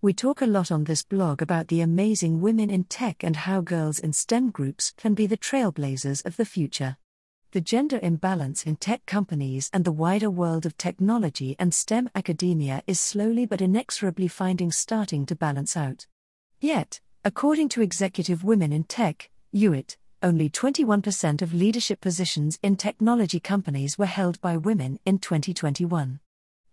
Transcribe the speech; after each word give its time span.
We 0.00 0.12
talk 0.12 0.40
a 0.40 0.46
lot 0.46 0.70
on 0.70 0.84
this 0.84 1.02
blog 1.02 1.42
about 1.42 1.66
the 1.66 1.80
amazing 1.80 2.40
women 2.40 2.70
in 2.70 2.84
tech 2.84 3.24
and 3.24 3.34
how 3.34 3.60
girls 3.60 3.98
in 3.98 4.12
STEM 4.12 4.50
groups 4.50 4.92
can 4.96 5.12
be 5.12 5.26
the 5.26 5.36
trailblazers 5.36 6.24
of 6.24 6.36
the 6.36 6.44
future. 6.44 6.96
The 7.50 7.60
gender 7.60 7.98
imbalance 8.00 8.62
in 8.62 8.76
tech 8.76 9.04
companies 9.06 9.68
and 9.72 9.84
the 9.84 9.90
wider 9.90 10.30
world 10.30 10.66
of 10.66 10.78
technology 10.78 11.56
and 11.58 11.74
STEM 11.74 12.10
academia 12.14 12.84
is 12.86 13.00
slowly 13.00 13.44
but 13.44 13.60
inexorably 13.60 14.28
finding 14.28 14.70
starting 14.70 15.26
to 15.26 15.34
balance 15.34 15.76
out. 15.76 16.06
Yet, 16.60 17.00
according 17.24 17.68
to 17.70 17.82
Executive 17.82 18.44
Women 18.44 18.72
in 18.72 18.84
Tech, 18.84 19.30
UIT, 19.52 19.96
only 20.22 20.48
21% 20.48 21.42
of 21.42 21.52
leadership 21.52 22.00
positions 22.00 22.60
in 22.62 22.76
technology 22.76 23.40
companies 23.40 23.98
were 23.98 24.06
held 24.06 24.40
by 24.40 24.58
women 24.58 25.00
in 25.04 25.18
2021. 25.18 26.20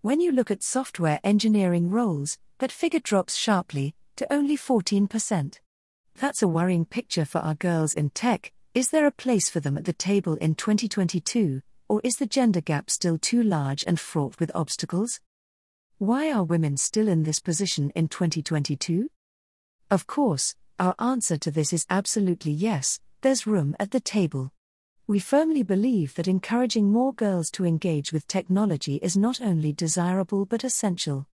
When 0.02 0.22
you 0.22 0.32
look 0.32 0.52
at 0.52 0.62
software 0.62 1.20
engineering 1.24 1.90
roles, 1.90 2.38
that 2.60 2.72
figure 2.72 3.00
drops 3.00 3.36
sharply 3.36 3.96
to 4.16 4.32
only 4.32 4.58
14%. 4.58 5.60
That's 6.18 6.42
a 6.42 6.48
worrying 6.48 6.86
picture 6.86 7.26
for 7.26 7.40
our 7.40 7.56
girls 7.56 7.94
in 7.94 8.10
tech, 8.12 8.52
is 8.74 8.90
there 8.90 9.08
a 9.08 9.12
place 9.12 9.50
for 9.50 9.60
them 9.60 9.78
at 9.78 9.86
the 9.86 9.94
table 9.94 10.36
in 10.36 10.56
2022, 10.56 11.62
or 11.88 12.02
is 12.04 12.16
the 12.16 12.26
gender 12.26 12.62
gap 12.62 12.90
still 12.90 13.18
too 13.18 13.44
large 13.44 13.84
and 13.86 14.00
fraught 14.00 14.40
with 14.40 14.52
obstacles? 14.56 15.20
Why 15.98 16.32
are 16.32 16.44
women 16.44 16.78
still 16.78 17.08
in 17.08 17.24
this 17.24 17.40
position 17.40 17.90
in 17.92 18.08
2022? 18.08 19.10
Of 19.90 20.08
course, 20.08 20.56
our 20.80 20.96
answer 21.00 21.38
to 21.38 21.52
this 21.52 21.72
is 21.72 21.86
absolutely 21.90 22.52
yes, 22.52 23.00
there's 23.22 23.48
room 23.48 23.76
at 23.80 23.92
the 23.92 24.02
table. 24.02 24.52
We 25.08 25.20
firmly 25.20 25.64
believe 25.64 26.16
that 26.16 26.28
encouraging 26.28 26.92
more 26.92 27.14
girls 27.14 27.50
to 27.52 27.66
engage 27.66 28.12
with 28.12 28.28
technology 28.28 28.96
is 28.96 29.16
not 29.16 29.42
only 29.42 29.72
desirable 29.72 30.46
but 30.46 30.64
essential. 30.64 31.28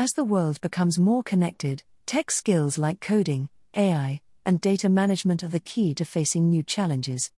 As 0.00 0.14
the 0.14 0.24
world 0.24 0.62
becomes 0.62 0.98
more 0.98 1.22
connected, 1.22 1.82
tech 2.06 2.30
skills 2.30 2.78
like 2.78 3.02
coding, 3.02 3.50
AI, 3.76 4.22
and 4.46 4.58
data 4.58 4.88
management 4.88 5.44
are 5.44 5.48
the 5.48 5.60
key 5.60 5.92
to 5.96 6.06
facing 6.06 6.48
new 6.48 6.62
challenges. 6.62 7.30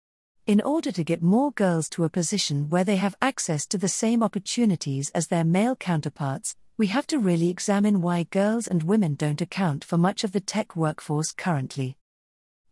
In 0.46 0.62
order 0.62 0.92
to 0.92 1.04
get 1.04 1.24
more 1.24 1.52
girls 1.54 1.90
to 1.90 2.04
a 2.04 2.10
position 2.10 2.70
where 2.70 2.84
they 2.84 2.98
have 2.98 3.16
access 3.20 3.66
to 3.66 3.80
the 3.80 3.88
same 3.88 4.22
opportunities 4.22 5.10
as 5.16 5.26
their 5.26 5.44
male 5.44 5.76
counterparts, 5.76 6.56
we 6.78 6.86
have 6.86 7.08
to 7.08 7.18
really 7.18 7.50
examine 7.50 8.00
why 8.00 8.28
girls 8.30 8.68
and 8.68 8.84
women 8.84 9.16
don't 9.16 9.42
account 9.42 9.84
for 9.84 9.98
much 9.98 10.24
of 10.24 10.32
the 10.32 10.40
tech 10.40 10.76
workforce 10.76 11.32
currently. 11.32 11.98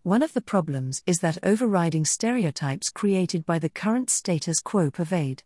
One 0.03 0.21
of 0.21 0.33
the 0.33 0.49
problems 0.53 1.01
is 1.07 1.21
that 1.21 1.39
overriding 1.41 2.05
stereotypes 2.05 2.91
created 2.91 3.43
by 3.43 3.57
the 3.57 3.69
current 3.69 4.11
status 4.11 4.59
quo 4.59 4.91
pervade. 4.91 5.41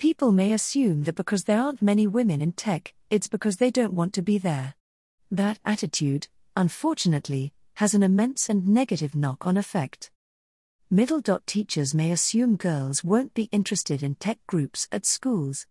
People 0.00 0.32
may 0.32 0.54
assume 0.54 1.02
that 1.02 1.14
because 1.14 1.44
there 1.44 1.60
aren't 1.60 1.82
many 1.82 2.06
women 2.06 2.40
in 2.40 2.52
tech, 2.52 2.94
it's 3.10 3.28
because 3.28 3.58
they 3.58 3.70
don't 3.70 3.92
want 3.92 4.14
to 4.14 4.22
be 4.22 4.38
there. 4.38 4.74
That 5.30 5.58
attitude, 5.62 6.26
unfortunately, 6.56 7.52
has 7.74 7.92
an 7.92 8.02
immense 8.02 8.48
and 8.48 8.66
negative 8.66 9.14
knock 9.14 9.46
on 9.46 9.58
effect. 9.58 10.10
Middle 10.90 11.20
dot 11.20 11.46
teachers 11.46 11.94
may 11.94 12.12
assume 12.12 12.56
girls 12.56 13.04
won't 13.04 13.34
be 13.34 13.50
interested 13.52 14.02
in 14.02 14.14
tech 14.14 14.38
groups 14.46 14.88
at 14.90 15.04
schools. 15.04 15.66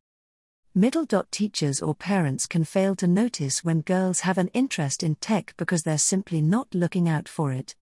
Middle 0.76 1.06
dot 1.06 1.32
teachers 1.32 1.82
or 1.82 1.96
parents 1.96 2.46
can 2.46 2.64
fail 2.64 2.96
to 2.98 3.08
notice 3.08 3.64
when 3.64 3.82
girls 3.82 4.20
have 4.20 4.38
an 4.38 4.50
interest 4.50 5.02
in 5.02 5.16
tech 5.16 5.56
because 5.58 5.82
they're 5.82 5.98
simply 5.98 6.40
not 6.40 6.68
looking 6.76 7.10
out 7.10 7.28
for 7.28 7.52
it. 7.52 7.76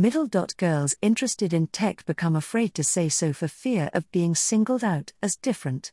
Middle 0.00 0.26
dot 0.26 0.56
girls 0.56 0.96
interested 1.02 1.52
in 1.52 1.66
tech 1.66 2.06
become 2.06 2.34
afraid 2.34 2.72
to 2.72 2.82
say 2.82 3.10
so 3.10 3.34
for 3.34 3.46
fear 3.46 3.90
of 3.92 4.10
being 4.10 4.34
singled 4.34 4.82
out 4.82 5.12
as 5.22 5.36
different. 5.36 5.92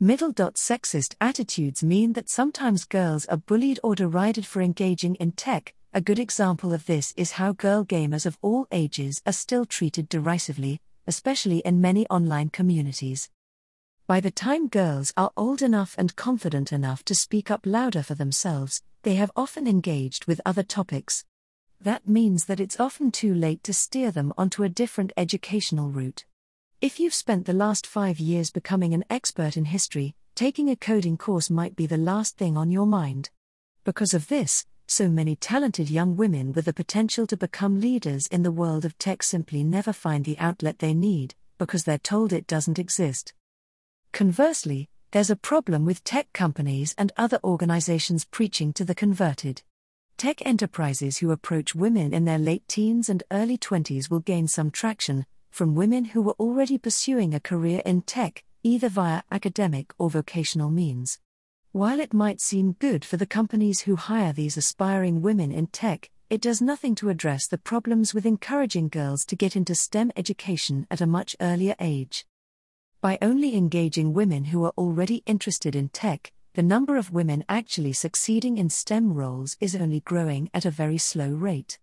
Middle 0.00 0.32
dot 0.32 0.54
sexist 0.54 1.14
attitudes 1.20 1.84
mean 1.84 2.14
that 2.14 2.30
sometimes 2.30 2.86
girls 2.86 3.26
are 3.26 3.36
bullied 3.36 3.80
or 3.82 3.94
derided 3.94 4.46
for 4.46 4.62
engaging 4.62 5.14
in 5.16 5.32
tech, 5.32 5.74
a 5.92 6.00
good 6.00 6.18
example 6.18 6.72
of 6.72 6.86
this 6.86 7.12
is 7.18 7.32
how 7.32 7.52
girl 7.52 7.84
gamers 7.84 8.24
of 8.24 8.38
all 8.40 8.66
ages 8.72 9.20
are 9.26 9.32
still 9.34 9.66
treated 9.66 10.08
derisively, 10.08 10.80
especially 11.06 11.58
in 11.66 11.82
many 11.82 12.06
online 12.06 12.48
communities. 12.48 13.28
By 14.06 14.20
the 14.20 14.30
time 14.30 14.68
girls 14.68 15.12
are 15.18 15.32
old 15.36 15.60
enough 15.60 15.94
and 15.98 16.16
confident 16.16 16.72
enough 16.72 17.04
to 17.04 17.14
speak 17.14 17.50
up 17.50 17.66
louder 17.66 18.02
for 18.02 18.14
themselves, 18.14 18.80
they 19.02 19.16
have 19.16 19.30
often 19.36 19.66
engaged 19.66 20.24
with 20.24 20.40
other 20.46 20.62
topics. 20.62 21.26
That 21.80 22.08
means 22.08 22.46
that 22.46 22.58
it's 22.58 22.80
often 22.80 23.12
too 23.12 23.32
late 23.32 23.62
to 23.64 23.72
steer 23.72 24.10
them 24.10 24.32
onto 24.36 24.64
a 24.64 24.68
different 24.68 25.12
educational 25.16 25.90
route. 25.90 26.24
If 26.80 26.98
you've 26.98 27.14
spent 27.14 27.46
the 27.46 27.52
last 27.52 27.86
five 27.86 28.18
years 28.18 28.50
becoming 28.50 28.94
an 28.94 29.04
expert 29.08 29.56
in 29.56 29.64
history, 29.64 30.14
taking 30.34 30.68
a 30.68 30.76
coding 30.76 31.16
course 31.16 31.50
might 31.50 31.76
be 31.76 31.86
the 31.86 31.96
last 31.96 32.36
thing 32.36 32.56
on 32.56 32.70
your 32.70 32.86
mind. 32.86 33.30
Because 33.84 34.12
of 34.12 34.28
this, 34.28 34.66
so 34.86 35.08
many 35.08 35.36
talented 35.36 35.88
young 35.90 36.16
women 36.16 36.52
with 36.52 36.64
the 36.64 36.72
potential 36.72 37.26
to 37.26 37.36
become 37.36 37.80
leaders 37.80 38.26
in 38.26 38.42
the 38.42 38.52
world 38.52 38.84
of 38.84 38.98
tech 38.98 39.22
simply 39.22 39.62
never 39.62 39.92
find 39.92 40.24
the 40.24 40.38
outlet 40.38 40.78
they 40.78 40.94
need, 40.94 41.34
because 41.58 41.84
they're 41.84 41.98
told 41.98 42.32
it 42.32 42.46
doesn't 42.46 42.78
exist. 42.78 43.34
Conversely, 44.12 44.88
there's 45.10 45.30
a 45.30 45.36
problem 45.36 45.84
with 45.84 46.04
tech 46.04 46.32
companies 46.32 46.94
and 46.98 47.12
other 47.16 47.38
organizations 47.44 48.24
preaching 48.24 48.72
to 48.72 48.84
the 48.84 48.94
converted. 48.94 49.62
Tech 50.18 50.44
enterprises 50.44 51.18
who 51.18 51.30
approach 51.30 51.76
women 51.76 52.12
in 52.12 52.24
their 52.24 52.40
late 52.40 52.66
teens 52.66 53.08
and 53.08 53.22
early 53.30 53.56
20s 53.56 54.10
will 54.10 54.18
gain 54.18 54.48
some 54.48 54.68
traction 54.68 55.24
from 55.52 55.76
women 55.76 56.06
who 56.06 56.20
were 56.20 56.34
already 56.40 56.76
pursuing 56.76 57.34
a 57.34 57.38
career 57.38 57.80
in 57.86 58.02
tech, 58.02 58.42
either 58.64 58.88
via 58.88 59.22
academic 59.30 59.94
or 59.96 60.10
vocational 60.10 60.70
means. 60.70 61.20
While 61.70 62.00
it 62.00 62.12
might 62.12 62.40
seem 62.40 62.72
good 62.80 63.04
for 63.04 63.16
the 63.16 63.26
companies 63.26 63.82
who 63.82 63.94
hire 63.94 64.32
these 64.32 64.56
aspiring 64.56 65.22
women 65.22 65.52
in 65.52 65.68
tech, 65.68 66.10
it 66.28 66.40
does 66.40 66.60
nothing 66.60 66.96
to 66.96 67.10
address 67.10 67.46
the 67.46 67.56
problems 67.56 68.12
with 68.12 68.26
encouraging 68.26 68.88
girls 68.88 69.24
to 69.26 69.36
get 69.36 69.54
into 69.54 69.76
STEM 69.76 70.10
education 70.16 70.88
at 70.90 71.00
a 71.00 71.06
much 71.06 71.36
earlier 71.40 71.76
age. 71.78 72.26
By 73.00 73.18
only 73.22 73.56
engaging 73.56 74.14
women 74.14 74.46
who 74.46 74.64
are 74.64 74.74
already 74.76 75.22
interested 75.26 75.76
in 75.76 75.90
tech, 75.90 76.32
the 76.58 76.62
number 76.64 76.96
of 76.96 77.12
women 77.12 77.44
actually 77.48 77.92
succeeding 77.92 78.58
in 78.58 78.68
STEM 78.68 79.14
roles 79.14 79.56
is 79.60 79.76
only 79.76 80.00
growing 80.00 80.50
at 80.52 80.64
a 80.64 80.72
very 80.72 80.98
slow 80.98 81.28
rate. 81.28 81.78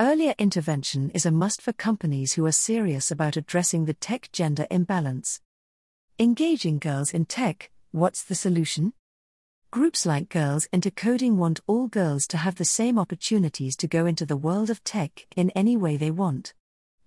Earlier 0.00 0.32
intervention 0.38 1.10
is 1.10 1.26
a 1.26 1.30
must 1.30 1.60
for 1.60 1.74
companies 1.74 2.32
who 2.32 2.46
are 2.46 2.50
serious 2.50 3.10
about 3.10 3.36
addressing 3.36 3.84
the 3.84 3.92
tech 3.92 4.32
gender 4.32 4.66
imbalance. 4.70 5.42
Engaging 6.18 6.78
girls 6.78 7.12
in 7.12 7.26
tech, 7.26 7.70
what's 7.90 8.24
the 8.24 8.34
solution? 8.34 8.94
Groups 9.70 10.06
like 10.06 10.30
Girls 10.30 10.68
into 10.72 10.90
Coding 10.90 11.36
want 11.36 11.60
all 11.66 11.86
girls 11.88 12.26
to 12.28 12.38
have 12.38 12.54
the 12.54 12.64
same 12.64 12.98
opportunities 12.98 13.76
to 13.76 13.86
go 13.86 14.06
into 14.06 14.24
the 14.24 14.38
world 14.38 14.70
of 14.70 14.82
tech 14.84 15.26
in 15.36 15.50
any 15.50 15.76
way 15.76 15.98
they 15.98 16.10
want. 16.10 16.54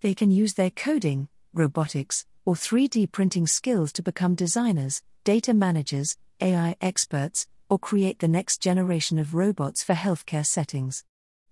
They 0.01 0.13
can 0.13 0.29
use 0.29 0.53
their 0.53 0.69
coding, 0.69 1.29
robotics, 1.51 2.27
or 2.45 2.53
3D 2.53 3.11
printing 3.11 3.47
skills 3.47 3.91
to 3.93 4.03
become 4.03 4.35
designers, 4.35 5.01
data 5.23 5.55
managers, 5.55 6.15
AI 6.41 6.75
experts, 6.81 7.47
or 7.69 7.79
create 7.79 8.19
the 8.19 8.27
next 8.27 8.61
generation 8.61 9.17
of 9.19 9.33
robots 9.33 9.83
for 9.83 9.93
healthcare 9.93 10.45
settings. 10.45 11.03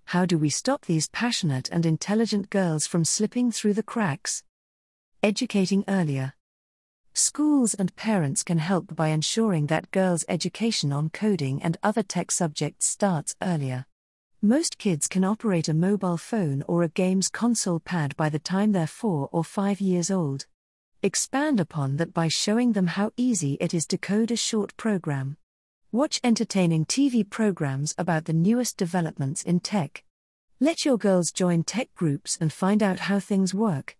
How 0.06 0.24
do 0.24 0.38
we 0.38 0.50
stop 0.50 0.84
these 0.84 1.08
passionate 1.08 1.68
and 1.70 1.84
intelligent 1.84 2.48
girls 2.50 2.86
from 2.86 3.04
slipping 3.04 3.50
through 3.50 3.74
the 3.74 3.82
cracks? 3.82 4.42
Educating 5.22 5.84
earlier. 5.88 6.34
Schools 7.12 7.74
and 7.74 7.96
parents 7.96 8.42
can 8.42 8.58
help 8.58 8.94
by 8.94 9.08
ensuring 9.08 9.66
that 9.66 9.90
girls' 9.90 10.24
education 10.28 10.92
on 10.92 11.08
coding 11.10 11.62
and 11.62 11.78
other 11.82 12.02
tech 12.02 12.30
subjects 12.30 12.86
starts 12.86 13.34
earlier. 13.42 13.86
Most 14.42 14.78
kids 14.78 15.08
can 15.08 15.24
operate 15.24 15.68
a 15.68 15.74
mobile 15.74 16.18
phone 16.18 16.62
or 16.68 16.82
a 16.82 16.88
games 16.88 17.28
console 17.28 17.80
pad 17.80 18.14
by 18.16 18.28
the 18.28 18.38
time 18.38 18.72
they're 18.72 18.86
4 18.86 19.30
or 19.32 19.42
5 19.42 19.80
years 19.80 20.10
old. 20.10 20.46
Expand 21.02 21.60
upon 21.60 21.98
that 21.98 22.14
by 22.14 22.28
showing 22.28 22.72
them 22.72 22.86
how 22.86 23.12
easy 23.16 23.58
it 23.60 23.74
is 23.74 23.86
to 23.86 23.98
code 23.98 24.30
a 24.30 24.36
short 24.36 24.74
program. 24.76 25.36
Watch 25.92 26.18
entertaining 26.24 26.86
TV 26.86 27.28
programs 27.28 27.94
about 27.98 28.24
the 28.24 28.32
newest 28.32 28.78
developments 28.78 29.42
in 29.42 29.60
tech. 29.60 30.04
Let 30.58 30.86
your 30.86 30.96
girls 30.96 31.32
join 31.32 31.64
tech 31.64 31.94
groups 31.94 32.38
and 32.40 32.50
find 32.50 32.82
out 32.82 33.00
how 33.00 33.20
things 33.20 33.52
work. 33.52 33.96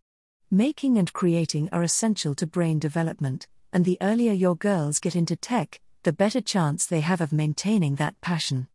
Making 0.50 0.96
and 0.96 1.12
creating 1.12 1.68
are 1.70 1.82
essential 1.82 2.34
to 2.36 2.46
brain 2.46 2.78
development, 2.78 3.46
and 3.74 3.84
the 3.84 3.98
earlier 4.00 4.32
your 4.32 4.56
girls 4.56 4.98
get 4.98 5.14
into 5.14 5.36
tech, 5.36 5.80
the 6.02 6.14
better 6.14 6.40
chance 6.40 6.86
they 6.86 7.00
have 7.00 7.20
of 7.20 7.32
maintaining 7.32 7.96
that 7.96 8.18
passion. 8.22 8.68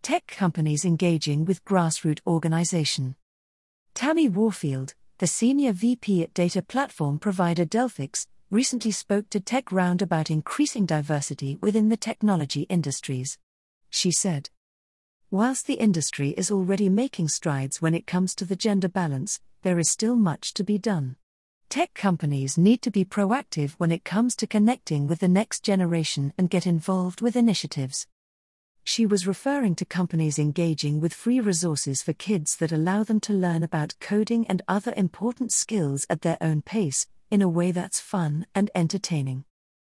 Tech 0.00 0.26
companies 0.26 0.86
engaging 0.86 1.44
with 1.44 1.64
grassroots 1.66 2.20
organization. 2.26 3.14
Tammy 3.94 4.28
Warfield, 4.28 4.94
the 5.22 5.28
senior 5.28 5.70
VP 5.70 6.24
at 6.24 6.34
data 6.34 6.60
platform 6.60 7.16
provider 7.16 7.64
Delphix, 7.64 8.26
recently 8.50 8.90
spoke 8.90 9.30
to 9.30 9.38
TechRound 9.38 10.02
about 10.02 10.32
increasing 10.32 10.84
diversity 10.84 11.56
within 11.60 11.90
the 11.90 11.96
technology 11.96 12.62
industries. 12.62 13.38
She 13.88 14.10
said, 14.10 14.50
Whilst 15.30 15.68
the 15.68 15.74
industry 15.74 16.30
is 16.30 16.50
already 16.50 16.88
making 16.88 17.28
strides 17.28 17.80
when 17.80 17.94
it 17.94 18.04
comes 18.04 18.34
to 18.34 18.44
the 18.44 18.56
gender 18.56 18.88
balance, 18.88 19.38
there 19.62 19.78
is 19.78 19.88
still 19.88 20.16
much 20.16 20.54
to 20.54 20.64
be 20.64 20.76
done. 20.76 21.14
Tech 21.68 21.94
companies 21.94 22.58
need 22.58 22.82
to 22.82 22.90
be 22.90 23.04
proactive 23.04 23.74
when 23.78 23.92
it 23.92 24.02
comes 24.02 24.34
to 24.34 24.48
connecting 24.48 25.06
with 25.06 25.20
the 25.20 25.28
next 25.28 25.62
generation 25.62 26.32
and 26.36 26.50
get 26.50 26.66
involved 26.66 27.20
with 27.20 27.36
initiatives. 27.36 28.08
She 28.84 29.06
was 29.06 29.26
referring 29.26 29.74
to 29.76 29.84
companies 29.84 30.38
engaging 30.38 31.00
with 31.00 31.14
free 31.14 31.40
resources 31.40 32.02
for 32.02 32.12
kids 32.12 32.56
that 32.56 32.72
allow 32.72 33.04
them 33.04 33.20
to 33.20 33.32
learn 33.32 33.62
about 33.62 33.94
coding 34.00 34.46
and 34.48 34.62
other 34.66 34.92
important 34.96 35.52
skills 35.52 36.04
at 36.10 36.22
their 36.22 36.38
own 36.40 36.62
pace, 36.62 37.06
in 37.30 37.42
a 37.42 37.48
way 37.48 37.70
that's 37.70 38.00
fun 38.00 38.46
and 38.54 38.70
entertaining. 38.74 39.44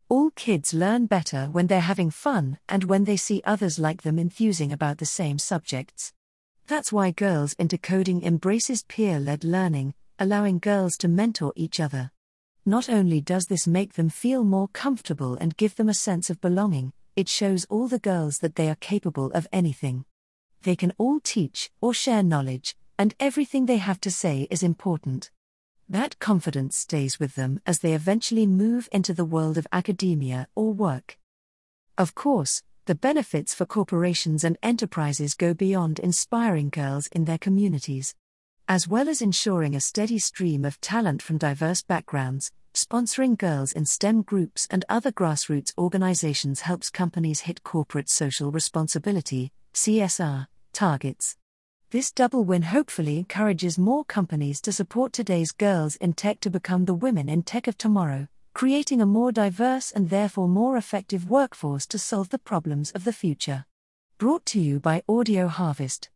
All 0.10 0.30
kids 0.31 0.74
learn 0.74 1.07
better 1.07 1.48
when 1.51 1.68
they're 1.68 1.81
having 1.81 2.12
fun 2.12 2.60
and 2.69 2.84
when 2.84 3.06
they 3.06 3.18
see 3.18 3.42
others 3.45 3.80
like 3.80 4.04
them 4.04 4.19
enthusing 4.19 4.72
about 4.72 5.00
the 5.00 5.06
same 5.06 5.40
subjects. 5.40 6.13
That's 6.68 6.94
why 6.94 7.12
Girls 7.12 7.54
into 7.54 7.78
Coding 7.78 8.24
embraces 8.24 8.84
peer 8.84 9.19
led 9.19 9.44
learning, 9.44 9.95
allowing 10.19 10.60
girls 10.60 10.98
to 10.98 11.07
mentor 11.07 11.51
each 11.56 11.80
other. 11.80 12.12
Not 12.66 12.90
only 12.90 13.19
does 13.19 13.48
this 13.48 13.68
make 13.68 13.94
them 13.94 14.10
feel 14.10 14.44
more 14.44 14.69
comfortable 14.69 15.36
and 15.36 15.57
give 15.57 15.75
them 15.75 15.90
a 15.90 15.94
sense 15.94 16.30
of 16.30 16.40
belonging, 16.40 16.94
it 17.15 17.30
shows 17.30 17.65
all 17.65 17.88
the 17.88 18.00
girls 18.00 18.39
that 18.39 18.56
they 18.56 18.69
are 18.69 18.75
capable 18.75 19.31
of 19.31 19.48
anything. 19.51 20.06
They 20.63 20.75
can 20.75 20.94
all 20.98 21.19
teach 21.19 21.71
or 21.81 21.94
share 21.94 22.24
knowledge, 22.24 22.75
and 22.98 23.13
everything 23.19 23.65
they 23.65 23.77
have 23.77 24.00
to 24.01 24.12
say 24.12 24.48
is 24.50 24.63
important. 24.63 25.31
That 25.89 26.18
confidence 26.19 26.77
stays 26.77 27.19
with 27.19 27.36
them 27.36 27.60
as 27.65 27.80
they 27.80 27.94
eventually 27.94 28.48
move 28.48 28.88
into 28.92 29.13
the 29.13 29.25
world 29.25 29.57
of 29.57 29.68
academia 29.71 30.48
or 30.56 30.74
work. 30.74 31.18
Of 31.98 32.15
course, 32.15 32.63
the 32.86 32.95
benefits 32.95 33.54
for 33.54 33.66
corporations 33.66 34.44
and 34.44 34.57
enterprises 34.63 35.36
go 35.36 35.54
beyond 35.54 36.00
inspiring 36.00 36.69
girls 36.69 37.07
in 37.07 37.25
their 37.25 37.38
communities. 37.38 38.16
As 38.68 38.88
well 38.88 39.09
as 39.09 39.21
ensuring 39.21 39.75
a 39.75 39.81
steady 39.81 40.19
stream 40.19 40.66
of 40.66 40.81
talent 40.81 41.21
from 41.21 41.38
diverse 41.38 41.81
backgrounds, 41.81 42.51
Sponsoring 42.74 43.38
girls 43.38 43.72
in 43.72 43.86
STEM 43.86 44.24
groups 44.24 44.68
and 44.72 44.84
other 44.90 45.12
grassroots 45.12 45.72
organizations 45.78 46.62
helps 46.62 46.90
companies 46.90 47.42
hit 47.42 47.62
corporate 47.62 48.10
social 48.10 48.52
responsibility 48.52 49.52
CSR 49.75 50.48
targets. 50.74 51.38
This 51.92 52.12
double 52.12 52.44
win 52.44 52.64
hopefully 52.64 53.20
encourages 53.20 53.78
more 53.78 54.04
companies 54.04 54.60
to 54.62 54.72
support 54.72 55.14
today's 55.14 55.52
girls 55.52 55.98
in 55.98 56.14
tech 56.14 56.40
to 56.40 56.50
become 56.50 56.86
the 56.86 56.96
women 56.96 57.30
in 57.30 57.44
tech 57.44 57.68
of 57.68 57.78
tomorrow, 57.78 58.28
creating 58.56 59.02
a 59.02 59.06
more 59.06 59.31
diverse 59.31 59.92
and 59.92 60.10
therefore 60.10 60.48
more 60.48 60.76
effective 60.76 61.30
workforce 61.30 61.86
to 61.86 62.00
solve 62.00 62.30
the 62.30 62.40
problems 62.40 62.90
of 62.94 63.04
the 63.04 63.14
future. 63.14 63.66
Brought 64.18 64.48
to 64.48 64.60
you 64.60 64.80
by 64.80 65.04
Audio 65.08 65.48
Harvest. 65.48 66.10